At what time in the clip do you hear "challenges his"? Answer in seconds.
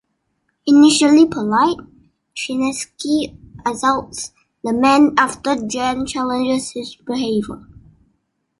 6.07-6.95